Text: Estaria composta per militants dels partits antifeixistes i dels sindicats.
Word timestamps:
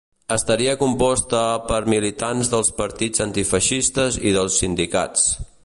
Estaria 0.35 0.71
composta 0.83 1.41
per 1.67 1.77
militants 1.95 2.51
dels 2.55 2.73
partits 2.81 3.25
antifeixistes 3.27 4.19
i 4.31 4.33
dels 4.39 4.59
sindicats. 4.65 5.29